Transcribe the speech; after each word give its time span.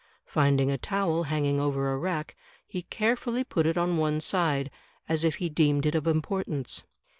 Finding 0.25 0.71
a 0.71 0.79
towel 0.79 1.25
hanging 1.25 1.59
over 1.59 1.93
a 1.93 1.97
rack, 1.99 2.35
he 2.65 2.81
carefully 2.81 3.43
put 3.43 3.67
it 3.67 3.77
on 3.77 3.97
one 3.97 4.19
side, 4.19 4.71
as 5.07 5.23
if 5.23 5.35
he 5.35 5.47
deemed 5.47 5.85
it 5.85 5.93
of 5.93 6.07
importance. 6.07 6.85